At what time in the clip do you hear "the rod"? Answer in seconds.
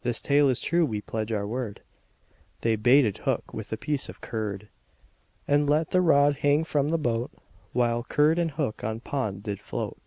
5.90-6.36